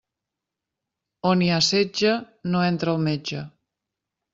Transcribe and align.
On 1.33 1.45
hi 1.45 1.51
ha 1.57 1.61
setge 1.67 2.17
no 2.55 2.67
entra 2.73 2.97
el 2.99 3.09
metge. 3.13 3.49